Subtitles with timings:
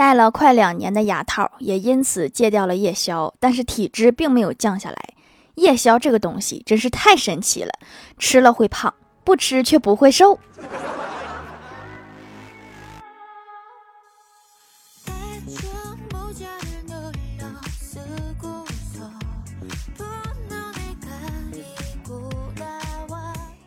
[0.00, 4.96] 戴了快两年的牙套，也因此戒掉了夜宵，但是体质并没有降下来。
[5.56, 7.70] 夜宵这个东西真是太神奇了，
[8.18, 8.94] 吃了会胖，
[9.24, 10.38] 不吃却不会瘦。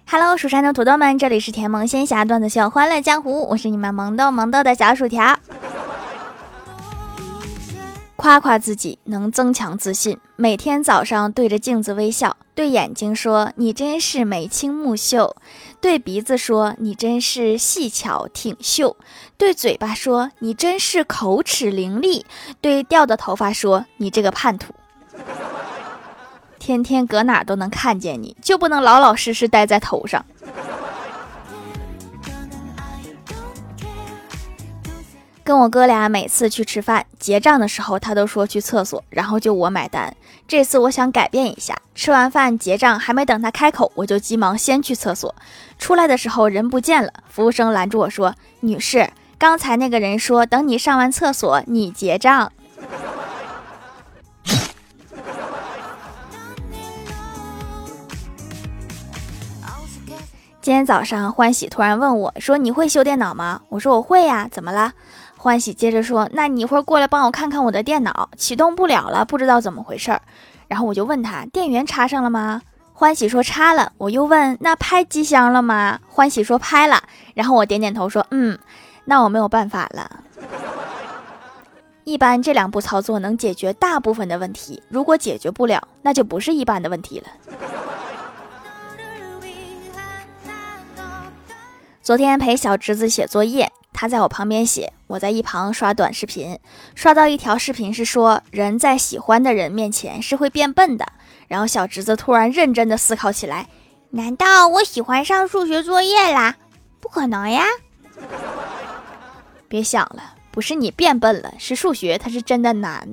[0.08, 5.38] Hello，蜀山的土豆们，这里是甜萌仙侠段子秀欢乐江湖，我是你们萌豆萌豆的小薯条。
[8.24, 15.36] 夸夸自己能增强自信，每天早上对着镜子微笑，对眼睛说“你真是眉清目秀”，
[15.82, 18.96] 对鼻子说“你真是细巧挺秀”，
[19.38, 22.24] 对嘴巴说“你真是口齿伶俐”，
[22.62, 24.74] 对掉的头发说“你这个叛徒”。
[26.58, 30.26] 天天搁哪都能看见你，就不能老老实实待在头上。
[35.44, 40.16] 跟我哥俩每次去吃饭结账的时候，他都说去厕所，然后就我买单。
[40.48, 45.36] 这次我想改变一下，吃完饭结账还没等他开口，我就急忙先去厕所。
[45.78, 52.50] 出来的时候人不见了，服务生拦住我说：“女士，刚才那个人说等你上完厕所你结账。”
[60.62, 64.94] 今天早上欢喜突然问我说：“你会修电脑吗？”我说：“我会呀。”怎么了？
[65.44, 70.22] 欢喜接着说：“那你一会儿过来帮我看看我的电脑，启动不了了，不知道怎么回事儿。”
[70.70, 72.62] 然后我就问他：“电源插上了吗？”
[72.96, 77.04] 欢喜说：“插了。”我又问：“那拍机箱了吗？”欢喜说：“拍了。”
[77.36, 78.58] 然后我点点头说：“嗯，
[79.04, 80.24] 那我没有办法了。
[82.06, 87.28] 一般这两步操作能解决大部分的问题，如果解决不了，那就不是一般的问题了。”
[92.02, 93.70] 昨天陪小侄子写作业。
[94.04, 96.60] 他在我旁边写，我在一旁刷短视频，
[96.94, 101.06] 刷到一条视频是说人在喜欢的人面前是会变笨的。
[101.48, 103.70] 然后小侄子突然认真的思考起来，
[104.10, 106.58] 难道我喜欢上数学作业啦？
[107.00, 107.64] 不可能呀！
[109.70, 113.08] 别想了，不是你变笨了，是数学它是真的难。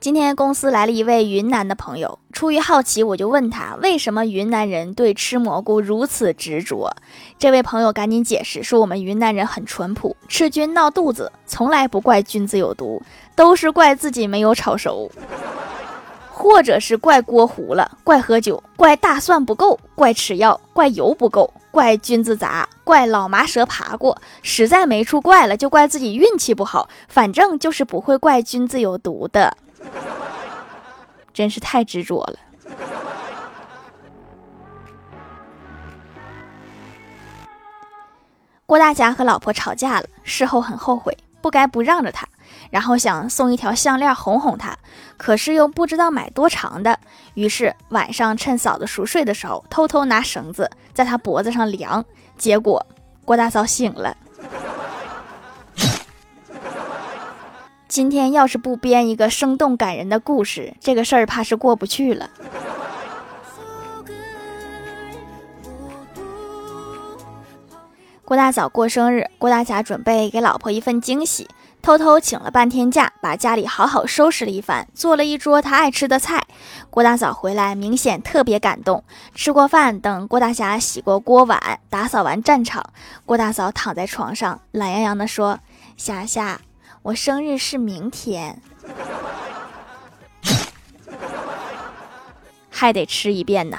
[0.00, 6.96] 今天公司来了一位云南的朋友，出于好奇，我就问他为什么云南人对吃蘑菇如此执着。
[7.38, 13.00] 这位朋友赶紧解释说，我们云南人很淳朴，吃菌闹肚子，从来不怪菌子有毒，
[13.36, 15.10] 都是怪自己没有炒熟，
[16.30, 29.56] 或者是怪锅糊了，怪喝酒，怪大蒜不够，怪吃药，怪油不够，怪菌子杂，怪老麻蛇爬过，实在没处怪了，就怪自己运气不好，反正就是不会怪菌子有毒的。
[31.32, 32.38] 真是太执着了。
[38.64, 42.26] 郭大侠和老婆吵架了，事后很后悔，不该不让着他，
[42.70, 44.74] 然后想送一条项链哄哄他，
[45.18, 46.98] 可是又不知道买多长的，
[47.34, 52.02] 于是晚上趁嫂子熟睡的时候，偷偷拿绳子在她脖子上量，
[52.38, 52.86] 结果
[53.26, 54.16] 郭大嫂醒了。
[57.92, 62.30] 今天要是不编一个生动感人的故事，这个事儿怕是过不去了。
[68.24, 71.46] 郭大嫂过生日，郭大侠准备给老婆一份惊喜，
[71.82, 76.46] 偷偷请了半天假，把家里好好收拾了一番，做了一桌他爱吃的菜。
[76.88, 79.04] 郭大嫂回来，明显特别感动。
[79.34, 82.82] 吃过饭，等郭大侠洗过锅碗，打扫完战场，
[83.26, 85.60] 郭大嫂躺在床上，懒洋洋地说
[85.98, 86.58] ：“霞霞。”
[87.02, 88.62] 我生日是明天，
[92.70, 93.76] 还得吃一遍呢。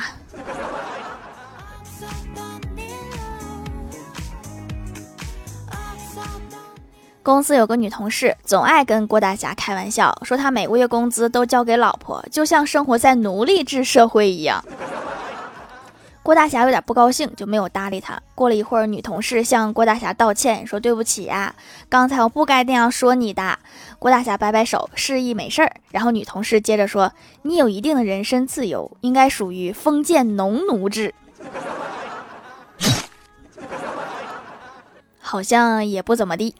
[7.21, 14.61] 公司有个女同事，总爱跟郭大侠开玩笑，说她每个月工资都交给老婆，就像生活在奴隶制社会一样。
[16.23, 18.17] 郭大侠有点不高兴，就没有搭理他。
[18.33, 21.53] 过了一会儿，女同事向郭大侠道歉，说：“对不起呀，
[21.89, 23.59] 刚才我不该那样说你的。”
[23.99, 25.69] 郭大侠摆摆手，示意没事儿。
[25.91, 27.11] 然后女同事接着说
[27.43, 31.13] ：“你有一定的人身自由，应该属于封建农奴制，
[35.19, 36.55] 好像也不怎么地。”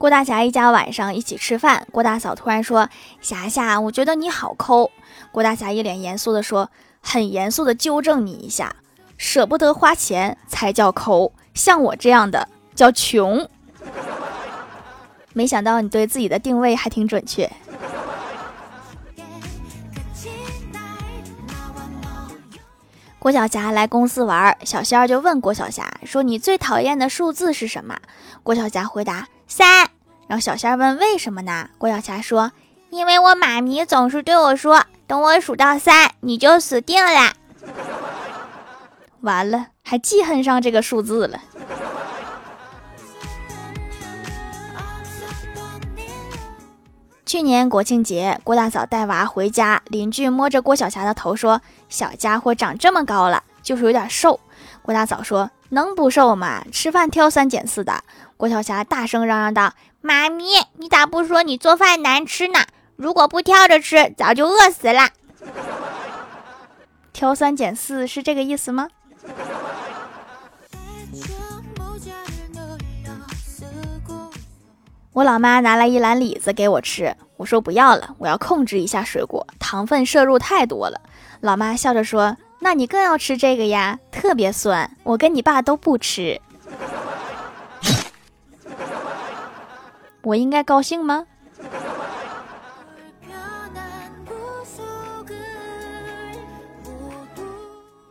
[0.00, 2.88] 郭大侠一家晚上一起吃饭，郭大嫂突然说
[3.20, 4.90] ：“霞霞，我觉得你好抠。”
[5.30, 6.70] 郭大侠一脸严肃地说
[7.04, 8.74] ：“很严肃地纠正你一下，
[9.18, 13.46] 舍不得花钱才叫抠，像我这样的叫穷。”
[15.34, 17.52] 没想到你对自己的定位还挺准确。
[23.18, 27.98] 郭晓霞来公司玩，小仙儿就问郭晓霞说：“你最讨厌的数字是什么？”
[28.42, 29.90] 郭晓霞回答：“三。”
[30.26, 32.52] 然后小仙问：“为什么呢？”郭晓霞说
[32.88, 37.34] ：“因为我妈咪总是对我说，等我数到三，你就死定了。”
[39.20, 41.40] 完了，还记恨上这个数字了。
[47.26, 54.40] 去年国庆节，郭大嫂带娃回家，邻居摸着郭晓霞的头说：“小家伙长这么高了，就是有点瘦。”
[54.82, 56.64] 郭大嫂说：“能不瘦吗？
[56.72, 58.02] 吃饭挑三拣四的。”
[58.40, 60.44] 郭晓霞大声嚷嚷道：“妈咪，
[60.78, 62.60] 你咋不说你做饭难吃呢？
[62.96, 65.10] 如果不挑着吃，早就饿死了。”
[67.12, 68.88] 挑三拣四是这个意思吗？
[75.12, 80.98] 我老妈拿来一篮李子给我吃，我说不要了，我要控制一下水果，糖分摄入太多了。
[81.42, 86.40] 老妈笑着说：“那你更要吃这个呀，特别酸，我跟你爸都不吃。”
[90.22, 91.26] 我应该高兴吗？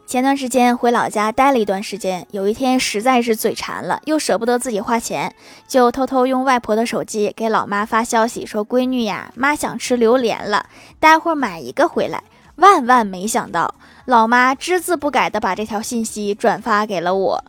[0.07, 5.35] 前段时间回老家待了一段时间，有一天实在是嘴馋了，又舍不得自己花钱，
[5.67, 10.65] 就偷偷用外婆的手机给老妈发消息说：“闺女呀，妈想吃榴莲了，
[10.99, 12.23] 待会儿买一个回来。”
[12.57, 13.75] 万万没想到，
[14.05, 17.43] 老妈只字不改的把这条信息转发给了我，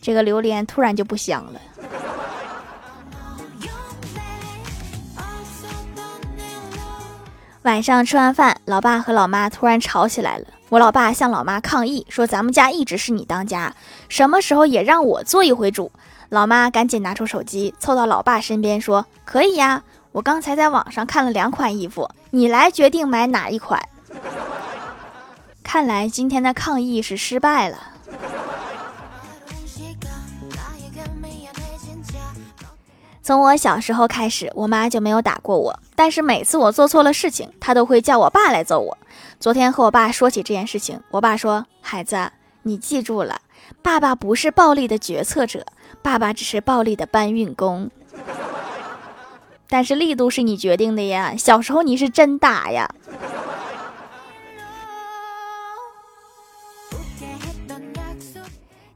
[0.00, 1.60] 这个榴莲突然就不香了。
[7.64, 10.44] 晚上吃完饭，老爸和老妈突然吵起来了。
[10.68, 13.74] 我老爸向老妈抗议说：“咱们家一直是你当家，
[14.10, 15.90] 什么时候也让我做一回主？”
[16.28, 19.82] 老妈赶紧拿出手机，凑到老爸身边说：“可以呀，
[20.12, 23.80] 我刚才在网上看了两款衣服，你来决定买哪一款。”
[25.64, 27.78] 看来今天的抗议是失败了。
[33.22, 38.98] 从我小时候开始，我妈就没有打过我，但是每次我做错了事情，他都会叫我爸来揍我。
[39.38, 42.32] 昨天和我爸说起这件事情，我爸说：“孩子，
[42.62, 43.40] 你记住了，
[43.82, 45.64] 爸爸不是暴力的决策者，
[46.02, 47.90] 爸爸只是暴力的搬运工。
[49.68, 52.88] 但是力度是你决定的呀，小时候你是真打呀。”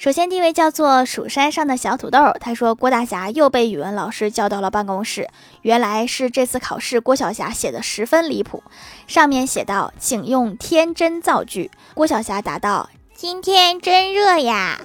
[0.00, 5.28] 首先，第一位叫做蜀山上的小土豆，他说郭大侠又被语文老师叫到了办公室。
[5.60, 8.62] 原来是这次考试郭晓霞写的十分离谱，
[9.06, 14.80] 上面写道：“请用天真造句。”郭晓霞答道：“今天真热呀。”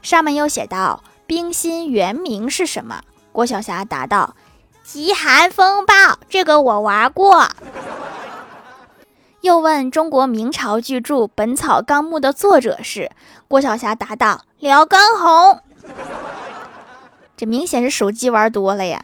[0.00, 4.34] 上面又写道：“冰心原名是什么？”郭晓霞答道
[4.82, 7.46] ：“极寒风暴，这个我玩过。”
[9.46, 13.12] 又问中国明朝巨著《本草纲目》的作者是
[13.46, 15.60] 郭晓霞，答道：“刘畊宏。”
[17.36, 19.00] 这明显是手机玩多了呀。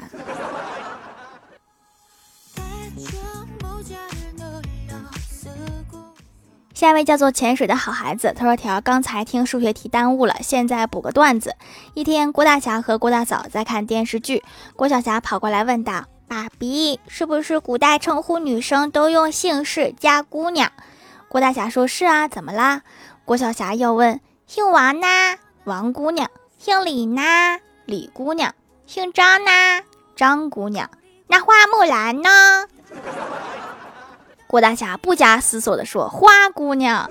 [6.74, 11.54] 下一位叫做潜水的好孩子，他说：“条刚才听数学题耽误了，现在补个段子。
[11.94, 14.42] 一天，郭大侠和郭大嫂在看电视剧，
[14.74, 20.72] 郭晓霞跑过来问道。”爸比，是不是古代称呼女生都用姓氏加姑娘？
[21.28, 22.80] 郭大侠说：“是啊，怎么啦？”
[23.26, 25.06] 郭晓霞又问：“姓王呢？
[25.64, 27.20] 王姑娘；姓李呢？
[27.84, 28.52] 李姑娘；
[28.86, 29.50] 姓张呢？
[30.16, 30.88] 张姑娘。
[31.26, 32.30] 那花木兰呢？”
[34.48, 37.10] 郭大侠不加思索地说：“花姑娘。”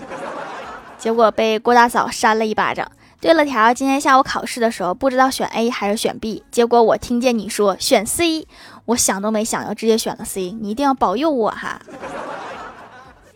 [0.97, 2.91] 结果被郭大嫂扇了一巴掌。
[3.21, 8.47] 对了，条，今天下午考试的时候不知道选 A 还是选 B，结果我听见你说选 C，
[8.85, 10.49] 我想都没想就直接选了 C。
[10.59, 11.79] 你一定要保佑我哈！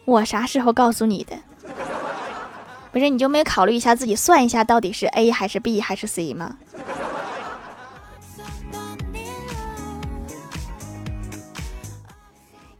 [0.06, 1.38] 我啥时候告诉你的？
[2.92, 6.56] 不是你就没考虑一下自己算一下到底是 A 还是 B 还是 C 吗？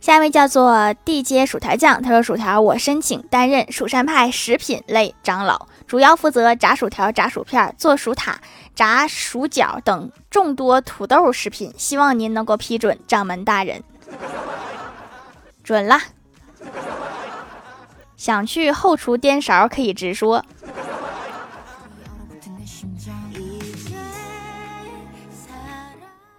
[0.02, 8.40] 下一位叫做地街薯条酱，他说：“薯条，我申请担任蜀山派食品类长老。”主要负责炸薯条、炸薯片、做薯塔、
[8.74, 13.84] 炸薯角等众多土豆食品，希望您能够批准，掌门大人。
[15.64, 16.00] 准了。
[18.18, 20.44] 想去后厨颠勺可以直说。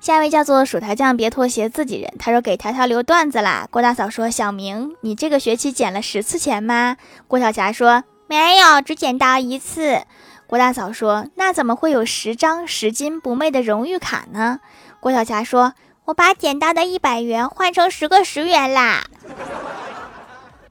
[0.00, 2.14] 下一位叫做薯条酱，别拖鞋，自己人。
[2.16, 3.66] 他说给条条留段子啦。
[3.72, 10.02] 郭大嫂说：“小明，你这个学期捡了十次钱吗？”郭晓霞说：“没有，只捡到一次。”
[10.46, 14.60] 郭大嫂说：“那怎么会有十张拾金不昧的荣誉卡呢？”
[15.00, 15.74] 郭晓霞说
[16.06, 19.04] ：“我把捡到的一百元换成十个十元啦。”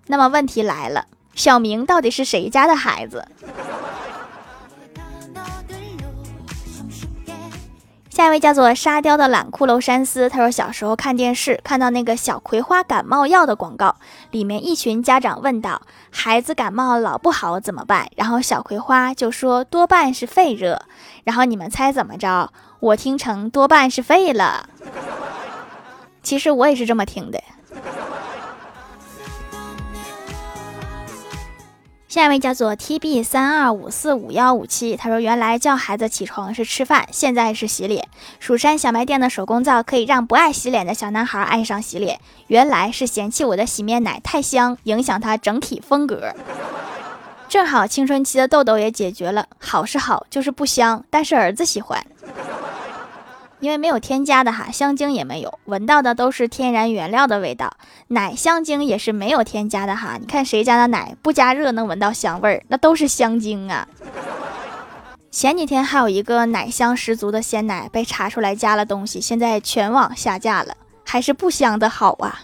[0.07, 3.27] 那么问题来了，小明到底是谁家的孩子？
[8.15, 13.97] 下一位叫做沙雕的懒骷髅山思，他说小时候看电视，看到那个小葵花感冒药的广告，
[14.31, 15.81] 里面一群家长问道
[16.11, 20.81] ：“孩子感冒老不好怎么办？”然后小葵花就说：“多半是肺热。”
[21.25, 22.53] 然后你们猜怎么着？
[22.79, 24.69] 我听成多半是肺了。
[26.23, 27.43] 其实我也是这么听的。
[32.15, 38.07] 下一位叫做 T B 三二五四五幺五七，他说：“原来叫孩子起床是吃饭，现在是洗脸。
[38.39, 42.21] 蜀山小卖店的手工皂可以让不爱洗脸的小男孩爱上洗脸。
[42.47, 46.33] 原来是嫌弃我的洗面奶太香，影响他整体风格。
[47.49, 49.47] 正好青春期的痘痘也解决了。
[49.59, 52.01] 好是好，就是不香，但是儿子喜欢。”
[53.59, 57.77] 因为没有添加的哈，香精也没有，闻到的都是天然原料的味道。
[58.09, 63.87] 奶香精也是没有添加的哈，你看谁家的奶不加热能闻到香味儿，那都是香精啊。
[65.31, 72.41] 前几天还有一个奶香十足的鲜奶被查出来加了东西，现在全网下架了，还是不香的好啊。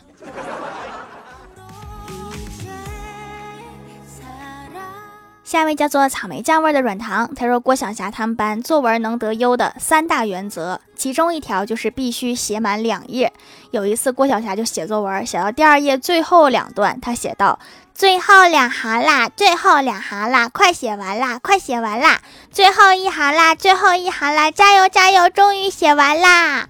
[5.52, 13.34] 下一位叫做草莓酱味的软糖，他说郭晓霞他们班作文能得优的三大原则，其中一条就是必须写满两页。
[13.72, 17.60] 有一次郭晓霞就写作文，写到第二页最后两段，他写道
[17.94, 26.70] ：“最后两行啦，最后两行啦，快写完啦，快写完啦，最后一行啦，最后一行啦，加油加油，终于写完啦！”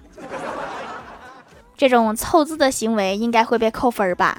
[1.78, 4.38] 这种凑字的行为应该会被扣分吧？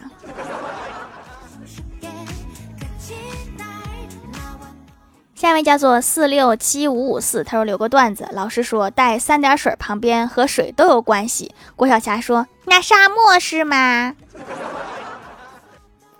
[5.43, 8.25] 下一位叫做四六七五五四，他说留个段子。
[8.31, 11.53] 老师说带三点水旁边和水都有关系。
[11.75, 14.15] 郭晓霞说那沙漠是吗？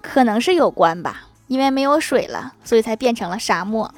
[0.01, 3.89] 可能是有关吧，因为没有水了，所以才变成了沙漠。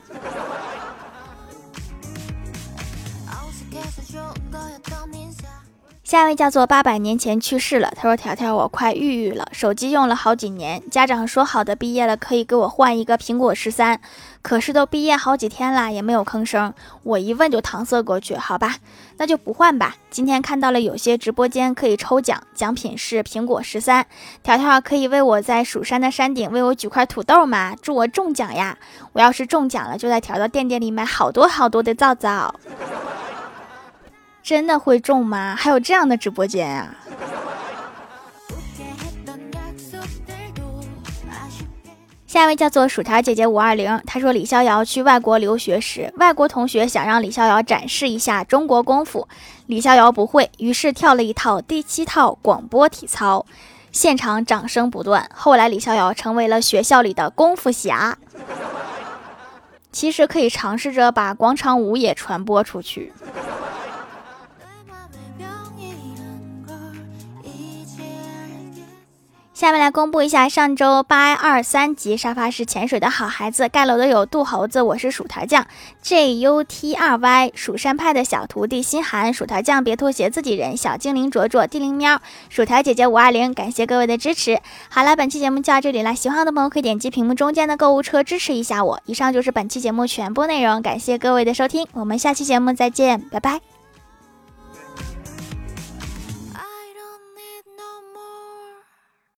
[6.06, 7.92] 下一位叫做八百年前去世了。
[7.96, 14.00] 他说：“条条，我快抑郁了，手机用了好几年，家长说好的毕业了可以给我换一个苹果十三，
[14.44, 16.72] 可是都毕业好几天了也没有吭声。
[17.02, 18.76] 我一问就搪塞过去，好吧，
[19.18, 19.96] 那就不换吧。
[20.12, 24.06] 今天看到了有些直播间可以抽奖，奖品是苹果十三。
[24.44, 27.76] 条条可以为我在蜀山的山顶为我举块土豆吗？
[27.82, 28.78] 祝我中奖呀！
[29.14, 32.54] 我要是中奖了，就在条条店店里买好多好多的皂皂。”
[34.46, 35.56] 真的会中吗？
[35.58, 36.96] 还有这样的直播间啊！
[42.28, 49.28] 下一位叫做薯条姐姐五二零，她说李逍遥去外国留学时，外国同学想让李逍遥展示一下中国功夫，
[49.66, 53.48] 李逍遥不会，于是跳了一套第七套广播体操，
[53.92, 55.28] 现场掌声不断。
[55.34, 58.20] 后来李逍遥成为了学校里的功夫侠。
[59.92, 63.12] 其实可以尝试着把广场舞也传播出去。
[69.56, 75.66] 下面来公布一下上周八二三级沙发是潜水的好孩子盖楼的有杜猴子，我是薯条酱
[76.02, 82.20] ，J U T R Y，蜀山派的小徒弟心寒，薯条酱别拖鞋自己人，小精灵卓卓，地灵喵，
[82.50, 84.60] 薯条姐姐五二零，感谢各位的支持。
[84.90, 89.00] 好了，本期节目就到这里了，喜欢的朋友可以点击屏幕中间的购物车支持一下我。
[89.06, 93.75] 以上就是本期节目全部内容，感谢各位的收听，我们下期节目再见，拜拜。